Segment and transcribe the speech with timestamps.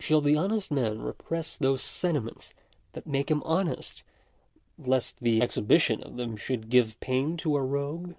[0.00, 2.52] Shall the honest man repress those sentiments
[2.94, 4.02] that make him honest,
[4.76, 8.14] lest the exhibition of them should give pain to a rogue